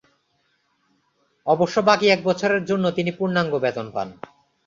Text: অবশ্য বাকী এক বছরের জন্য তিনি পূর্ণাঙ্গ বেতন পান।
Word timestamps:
অবশ্য 1.47 1.75
বাকী 1.81 2.05
এক 2.07 2.21
বছরের 2.23 2.61
জন্য 2.65 2.85
তিনি 2.91 3.11
পূর্ণাঙ্গ 3.11 3.53
বেতন 3.59 3.87
পান। 3.95 4.07